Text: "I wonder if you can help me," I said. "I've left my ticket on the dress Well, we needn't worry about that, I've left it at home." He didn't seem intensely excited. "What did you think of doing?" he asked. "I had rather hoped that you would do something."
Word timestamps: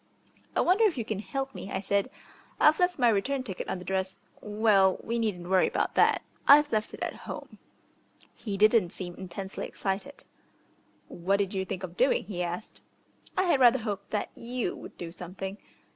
"I 0.55 0.61
wonder 0.61 0.83
if 0.85 0.97
you 0.97 1.05
can 1.05 1.19
help 1.19 1.53
me," 1.53 1.71
I 1.71 1.79
said. 1.79 2.09
"I've 2.59 2.79
left 2.79 2.97
my 2.97 3.11
ticket 3.21 3.69
on 3.69 3.77
the 3.77 3.85
dress 3.85 4.17
Well, 4.41 4.97
we 5.03 5.19
needn't 5.19 5.47
worry 5.47 5.67
about 5.67 5.93
that, 5.93 6.23
I've 6.47 6.71
left 6.71 6.95
it 6.95 7.01
at 7.03 7.27
home." 7.29 7.59
He 8.33 8.57
didn't 8.57 8.89
seem 8.89 9.13
intensely 9.13 9.67
excited. 9.67 10.23
"What 11.07 11.37
did 11.37 11.53
you 11.53 11.65
think 11.65 11.83
of 11.83 11.97
doing?" 11.97 12.23
he 12.23 12.41
asked. 12.41 12.81
"I 13.37 13.43
had 13.43 13.59
rather 13.59 13.77
hoped 13.77 14.09
that 14.09 14.31
you 14.35 14.75
would 14.75 14.97
do 14.97 15.11
something." 15.11 15.59